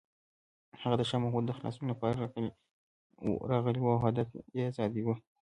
[0.81, 2.21] هغه د شاه محمود د خلاصون لپاره
[3.51, 4.27] راغلی و او هدف
[4.57, 5.15] یې ازادي وه.